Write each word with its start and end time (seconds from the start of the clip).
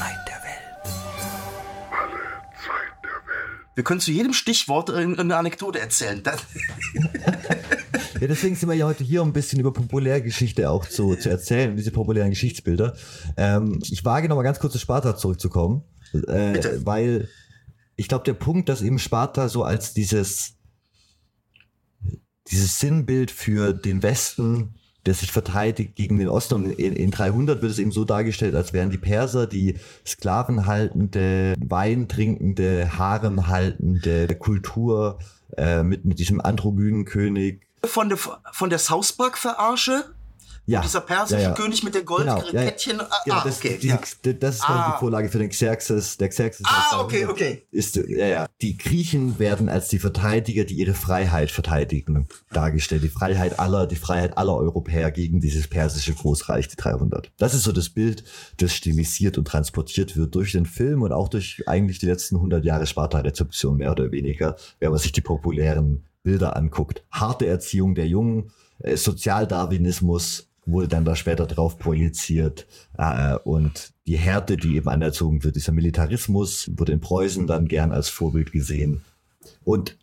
Zeit 0.00 0.16
der 0.26 0.42
Welt. 0.42 0.94
Alle 1.90 2.20
Zeit 2.54 3.04
der 3.04 3.10
Welt. 3.10 3.68
Wir 3.74 3.84
können 3.84 4.00
zu 4.00 4.10
jedem 4.10 4.32
Stichwort 4.32 4.90
eine 4.90 5.36
Anekdote 5.36 5.78
erzählen. 5.78 6.22
ja, 6.94 8.26
deswegen 8.26 8.56
sind 8.56 8.70
wir 8.70 8.76
ja 8.76 8.86
heute 8.86 9.04
hier, 9.04 9.20
um 9.20 9.28
ein 9.28 9.32
bisschen 9.34 9.60
über 9.60 9.74
Populärgeschichte 9.74 10.70
auch 10.70 10.86
zu, 10.86 11.16
zu 11.16 11.28
erzählen, 11.28 11.76
diese 11.76 11.90
populären 11.90 12.30
Geschichtsbilder. 12.30 12.96
Ähm, 13.36 13.80
ich 13.90 14.02
wage 14.02 14.30
noch 14.30 14.36
mal 14.36 14.42
ganz 14.42 14.58
kurz 14.58 14.72
zu 14.72 14.78
Sparta 14.78 15.18
zurückzukommen, 15.18 15.84
äh, 16.14 16.62
weil 16.82 17.28
ich 17.96 18.08
glaube, 18.08 18.24
der 18.24 18.32
Punkt, 18.32 18.70
dass 18.70 18.80
eben 18.80 18.98
Sparta 18.98 19.50
so 19.50 19.64
als 19.64 19.92
dieses, 19.92 20.54
dieses 22.50 22.78
Sinnbild 22.78 23.30
für 23.30 23.74
den 23.74 24.02
Westen 24.02 24.79
der 25.06 25.14
sich 25.14 25.32
verteidigt 25.32 25.96
gegen 25.96 26.18
den 26.18 26.28
Osten. 26.28 26.54
Und 26.54 26.70
in, 26.72 26.94
in 26.94 27.10
300 27.10 27.62
wird 27.62 27.72
es 27.72 27.78
eben 27.78 27.92
so 27.92 28.04
dargestellt, 28.04 28.54
als 28.54 28.72
wären 28.72 28.90
die 28.90 28.98
Perser 28.98 29.46
die 29.46 29.76
sklavenhaltende, 30.06 31.54
weintrinkende, 31.58 32.98
haremhaltende 32.98 34.34
Kultur 34.36 35.18
äh, 35.56 35.82
mit, 35.82 36.04
mit 36.04 36.18
diesem 36.18 36.40
androgynen 36.40 37.04
König. 37.04 37.62
Von 37.84 38.08
der, 38.08 38.18
von 38.18 38.68
der 38.68 38.78
South 38.78 39.12
Park-Verarsche 39.14 40.04
ja. 40.66 40.80
Dieser 40.82 41.00
persische 41.00 41.40
ja, 41.40 41.48
ja. 41.48 41.54
König 41.54 41.82
mit 41.82 41.94
den 41.94 42.04
Goldkettchen. 42.04 42.98
Genau, 42.98 43.10
ja, 43.26 43.34
ah, 43.34 43.42
das, 43.44 43.58
okay, 43.58 43.78
die, 43.80 44.38
das 44.38 44.54
ist 44.56 44.64
ah. 44.68 44.92
die 44.92 45.00
Vorlage 45.00 45.28
für 45.28 45.38
den 45.38 45.48
Xerxes. 45.48 46.16
Der 46.16 46.28
Xerxes 46.28 46.64
ah, 46.68 47.00
okay, 47.00 47.26
okay. 47.26 47.66
Ist, 47.70 47.96
ja, 47.96 48.26
ja. 48.26 48.46
Die 48.60 48.76
Griechen 48.76 49.38
werden 49.38 49.68
als 49.68 49.88
die 49.88 49.98
Verteidiger, 49.98 50.64
die 50.64 50.74
ihre 50.74 50.94
Freiheit 50.94 51.50
verteidigen, 51.50 52.28
dargestellt. 52.52 53.02
Die 53.02 53.08
Freiheit 53.08 53.58
aller, 53.58 53.86
die 53.86 53.96
Freiheit 53.96 54.38
aller 54.38 54.56
Europäer 54.56 55.10
gegen 55.10 55.40
dieses 55.40 55.66
persische 55.66 56.14
Großreich, 56.14 56.68
die 56.68 56.76
300. 56.76 57.32
Das 57.38 57.54
ist 57.54 57.64
so 57.64 57.72
das 57.72 57.88
Bild, 57.88 58.22
das 58.58 58.72
stilisiert 58.72 59.38
und 59.38 59.46
transportiert 59.46 60.16
wird 60.16 60.34
durch 60.34 60.52
den 60.52 60.66
Film 60.66 61.02
und 61.02 61.12
auch 61.12 61.28
durch 61.28 61.64
eigentlich 61.66 61.98
die 61.98 62.06
letzten 62.06 62.36
100 62.36 62.64
Jahre 62.64 62.86
Sparta-Rezeption 62.86 63.78
mehr 63.78 63.90
oder 63.90 64.12
weniger, 64.12 64.56
wenn 64.78 64.90
man 64.90 64.98
sich 64.98 65.12
die 65.12 65.20
populären 65.20 66.04
Bilder 66.22 66.56
anguckt. 66.56 67.02
Harte 67.10 67.46
Erziehung 67.46 67.94
der 67.94 68.06
Jungen, 68.06 68.52
äh, 68.78 68.96
Sozialdarwinismus, 68.96 70.49
wurde 70.72 70.88
dann 70.88 71.04
da 71.04 71.16
später 71.16 71.46
drauf 71.46 71.78
projiziert. 71.78 72.66
Äh, 72.96 73.36
und 73.36 73.92
die 74.06 74.16
Härte, 74.16 74.56
die 74.56 74.76
eben 74.76 74.88
anerzogen 74.88 75.44
wird, 75.44 75.56
dieser 75.56 75.72
Militarismus, 75.72 76.70
wurde 76.76 76.92
in 76.92 77.00
Preußen 77.00 77.46
dann 77.46 77.68
gern 77.68 77.92
als 77.92 78.08
Vorbild 78.08 78.52
gesehen. 78.52 79.04
Und 79.64 79.96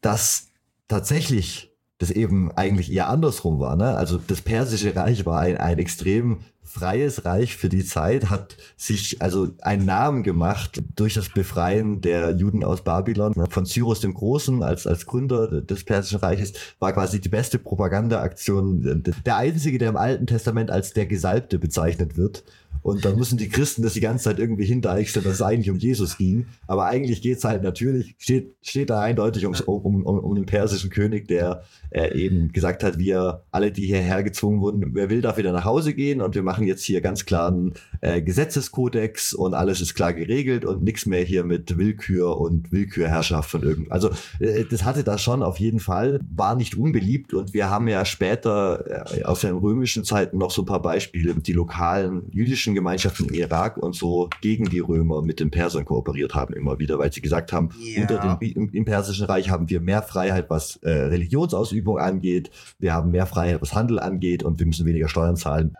das 0.00 0.48
tatsächlich 0.88 1.75
das 1.98 2.10
eben 2.10 2.52
eigentlich 2.52 2.92
eher 2.92 3.08
andersrum 3.08 3.58
war. 3.58 3.76
Ne? 3.76 3.96
Also 3.96 4.18
das 4.18 4.42
persische 4.42 4.94
Reich 4.94 5.24
war 5.24 5.40
ein, 5.40 5.56
ein 5.56 5.78
extrem 5.78 6.40
freies 6.62 7.24
Reich 7.24 7.56
für 7.56 7.70
die 7.70 7.84
Zeit, 7.84 8.28
hat 8.28 8.56
sich 8.76 9.22
also 9.22 9.48
einen 9.62 9.86
Namen 9.86 10.22
gemacht 10.22 10.82
durch 10.94 11.14
das 11.14 11.30
Befreien 11.30 12.02
der 12.02 12.32
Juden 12.32 12.64
aus 12.64 12.82
Babylon. 12.82 13.34
Von 13.48 13.64
Cyrus 13.64 14.00
dem 14.00 14.12
Großen 14.12 14.62
als, 14.62 14.86
als 14.86 15.06
Gründer 15.06 15.62
des 15.62 15.84
Persischen 15.84 16.18
Reiches 16.18 16.52
war 16.78 16.92
quasi 16.92 17.20
die 17.20 17.30
beste 17.30 17.58
Propagandaaktion. 17.58 19.02
Der 19.24 19.36
einzige, 19.36 19.78
der 19.78 19.88
im 19.88 19.96
Alten 19.96 20.26
Testament 20.26 20.70
als 20.70 20.92
der 20.92 21.06
Gesalbte 21.06 21.58
bezeichnet 21.58 22.18
wird. 22.18 22.44
Und 22.82 23.04
dann 23.04 23.16
müssen 23.16 23.38
die 23.38 23.48
Christen 23.48 23.82
das 23.82 23.94
die 23.94 24.00
ganze 24.00 24.24
Zeit 24.24 24.38
irgendwie 24.38 24.64
hindeichseln, 24.64 25.24
dass 25.24 25.34
es 25.34 25.42
eigentlich 25.42 25.70
um 25.70 25.78
Jesus 25.78 26.16
ging. 26.16 26.46
Aber 26.66 26.86
eigentlich 26.86 27.22
geht's 27.22 27.44
halt 27.44 27.62
natürlich, 27.62 28.14
steht, 28.18 28.54
steht 28.62 28.90
da 28.90 29.00
eindeutig 29.00 29.46
um, 29.46 29.54
um, 29.66 30.04
um, 30.04 30.18
um 30.18 30.34
den 30.34 30.46
persischen 30.46 30.90
König, 30.90 31.28
der 31.28 31.62
äh, 31.90 32.16
eben 32.16 32.52
gesagt 32.52 32.84
hat, 32.84 32.98
wir 32.98 33.42
alle, 33.50 33.72
die 33.72 33.86
hierher 33.86 34.22
gezwungen 34.22 34.60
wurden, 34.60 34.94
wer 34.94 35.10
will, 35.10 35.20
darf 35.20 35.36
wieder 35.36 35.52
nach 35.52 35.64
Hause 35.64 35.94
gehen 35.94 36.20
und 36.20 36.34
wir 36.34 36.42
machen 36.42 36.66
jetzt 36.66 36.84
hier 36.84 37.00
ganz 37.00 37.24
klar 37.24 37.48
einen 37.48 37.74
äh, 38.00 38.22
Gesetzeskodex 38.22 39.34
und 39.34 39.54
alles 39.54 39.80
ist 39.80 39.94
klar 39.94 40.12
geregelt 40.12 40.64
und 40.64 40.82
nichts 40.82 41.06
mehr 41.06 41.22
hier 41.22 41.44
mit 41.44 41.76
Willkür 41.76 42.38
und 42.38 42.70
Willkürherrschaft 42.72 43.50
von 43.50 43.62
irgend. 43.62 43.90
Also 43.90 44.10
äh, 44.38 44.64
das 44.64 44.84
hatte 44.84 45.02
da 45.02 45.18
schon 45.18 45.42
auf 45.42 45.58
jeden 45.58 45.80
Fall, 45.80 46.20
war 46.34 46.54
nicht 46.54 46.76
unbeliebt 46.76 47.34
und 47.34 47.52
wir 47.54 47.70
haben 47.70 47.88
ja 47.88 48.04
später 48.04 49.16
äh, 49.16 49.24
aus 49.24 49.40
den 49.40 49.56
römischen 49.56 50.04
Zeiten 50.04 50.38
noch 50.38 50.50
so 50.50 50.62
ein 50.62 50.66
paar 50.66 50.82
Beispiele, 50.82 51.34
die 51.34 51.52
lokalen 51.52 52.30
jüdischen 52.30 52.75
Gemeinschaften 52.76 53.28
im 53.28 53.34
Irak 53.34 53.76
und 53.76 53.96
so 53.96 54.30
gegen 54.40 54.66
die 54.66 54.78
Römer 54.78 55.22
mit 55.22 55.40
den 55.40 55.50
Persern 55.50 55.84
kooperiert 55.84 56.34
haben 56.34 56.54
immer 56.54 56.78
wieder, 56.78 56.98
weil 56.98 57.12
sie 57.12 57.20
gesagt 57.20 57.52
haben, 57.52 57.70
ja. 57.80 58.02
unter 58.02 58.18
dem, 58.38 58.52
im, 58.52 58.70
im, 58.72 58.84
Persischen 58.84 59.26
Reich 59.26 59.50
haben 59.50 59.68
wir 59.68 59.80
mehr 59.80 60.02
Freiheit, 60.02 60.48
was 60.48 60.76
äh, 60.76 60.90
Religionsausübung 60.90 61.98
angeht, 61.98 62.50
wir 62.78 62.92
haben 62.94 63.10
mehr 63.10 63.26
Freiheit, 63.26 63.60
was 63.60 63.74
Handel 63.74 63.98
angeht 63.98 64.44
und 64.44 64.60
wir 64.60 64.66
müssen 64.66 64.86
weniger 64.86 65.08
Steuern 65.08 65.36
zahlen. 65.36 65.74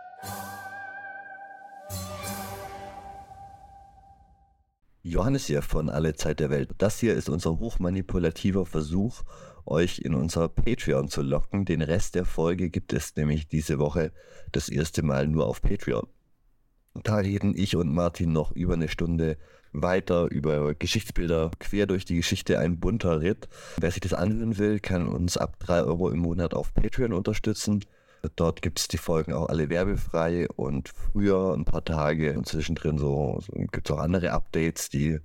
Johannes 5.09 5.47
hier 5.47 5.63
von 5.63 5.89
Alle 5.89 6.15
Zeit 6.15 6.41
der 6.41 6.51
Welt. 6.51 6.71
Das 6.79 6.99
hier 6.99 7.15
ist 7.15 7.29
unser 7.29 7.61
hochmanipulativer 7.61 8.67
Versuch, 8.67 9.23
euch 9.65 10.01
in 10.01 10.15
unser 10.15 10.49
Patreon 10.49 11.09
zu 11.09 11.23
locken. 11.23 11.65
Den 11.65 11.81
Rest 11.81 12.17
der 12.17 12.25
Folge 12.25 12.71
gibt 12.71 12.93
es 12.93 13.15
nämlich 13.15 13.47
diese 13.47 13.79
Woche 13.79 14.13
das 14.51 14.69
erste 14.69 15.05
Mal 15.05 15.29
nur 15.29 15.47
auf 15.47 15.63
Patreon. 15.63 16.09
Da 17.03 17.17
reden 17.17 17.55
ich 17.57 17.77
und 17.77 17.93
Martin 17.93 18.33
noch 18.33 18.53
über 18.53 18.75
eine 18.75 18.89
Stunde 18.89 19.37
weiter 19.73 20.31
über 20.31 20.75
Geschichtsbilder 20.75 21.51
quer 21.59 21.87
durch 21.87 22.05
die 22.05 22.17
Geschichte 22.17 22.59
ein 22.59 22.81
bunter 22.81 23.21
Ritt. 23.21 23.49
Wer 23.79 23.91
sich 23.91 24.01
das 24.01 24.15
anhören 24.15 24.59
will, 24.59 24.81
kann 24.81 25.07
uns 25.09 25.37
ab 25.37 25.59
3 25.61 25.83
Euro 25.83 26.11
im 26.11 26.21
Monat 26.21 26.55
auf 26.55 26.75
Patreon 26.75 27.13
unterstützen. 27.13 27.85
Dort 28.35 28.63
gibt 28.63 28.79
es 28.81 28.89
die 28.89 28.99
Folgen 28.99 29.33
auch 29.33 29.49
alle 29.49 29.69
werbefrei 29.69 30.49
und 30.49 30.89
früher 30.89 31.55
ein 31.55 31.65
paar 31.65 31.85
Tage 31.85 32.37
und 32.37 32.47
zwischendrin 32.47 32.99
so, 32.99 33.39
so 33.41 33.53
gibt 33.53 33.89
es 33.89 33.95
auch 33.95 34.01
andere 34.01 34.33
Updates, 34.33 34.89
die, 34.89 35.19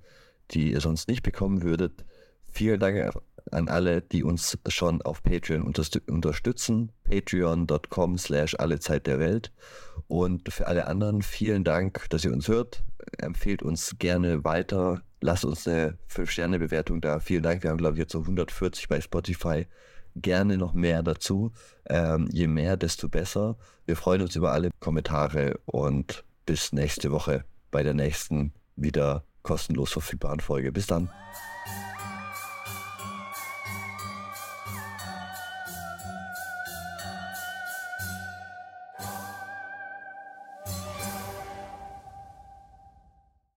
die 0.50 0.72
ihr 0.72 0.80
sonst 0.80 1.08
nicht 1.08 1.22
bekommen 1.22 1.62
würdet. 1.62 2.04
Vielen 2.52 2.78
Dank 2.78 2.96
an 3.50 3.68
alle, 3.68 4.02
die 4.02 4.22
uns 4.24 4.58
schon 4.68 5.02
auf 5.02 5.22
Patreon 5.22 5.62
unterstützen. 5.62 6.92
Patreon.com 7.04 8.18
slash 8.18 8.54
alle 8.58 8.80
Zeit 8.80 9.06
der 9.06 9.18
Welt. 9.18 9.52
Und 10.08 10.52
für 10.52 10.66
alle 10.66 10.86
anderen 10.86 11.22
vielen 11.22 11.64
Dank, 11.64 12.08
dass 12.10 12.24
ihr 12.24 12.32
uns 12.32 12.48
hört. 12.48 12.84
Empfehlt 13.18 13.62
uns 13.62 13.96
gerne 13.98 14.44
weiter. 14.44 15.02
Lasst 15.20 15.44
uns 15.44 15.66
eine 15.66 15.98
5-Sterne-Bewertung 16.10 17.00
da. 17.00 17.20
Vielen 17.20 17.42
Dank. 17.42 17.62
Wir 17.62 17.70
haben, 17.70 17.78
glaube 17.78 17.94
ich, 17.94 18.00
jetzt 18.00 18.12
so 18.12 18.20
140 18.20 18.88
bei 18.88 19.00
Spotify 19.00 19.66
gerne 20.16 20.58
noch 20.58 20.74
mehr 20.74 21.02
dazu. 21.02 21.52
Ähm, 21.88 22.28
je 22.30 22.46
mehr, 22.46 22.76
desto 22.76 23.08
besser. 23.08 23.56
Wir 23.86 23.96
freuen 23.96 24.22
uns 24.22 24.36
über 24.36 24.52
alle 24.52 24.70
Kommentare 24.80 25.58
und 25.64 26.24
bis 26.46 26.72
nächste 26.72 27.10
Woche 27.10 27.44
bei 27.70 27.82
der 27.82 27.94
nächsten 27.94 28.52
wieder 28.76 29.24
kostenlos 29.42 29.92
verfügbaren 29.92 30.40
Folge. 30.40 30.72
Bis 30.72 30.86
dann. 30.86 31.10